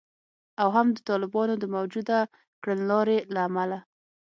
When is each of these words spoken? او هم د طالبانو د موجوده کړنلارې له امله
او 0.61 0.67
هم 0.75 0.87
د 0.93 0.97
طالبانو 1.09 1.53
د 1.59 1.65
موجوده 1.75 2.19
کړنلارې 2.61 3.17
له 3.33 3.39
امله 3.49 3.79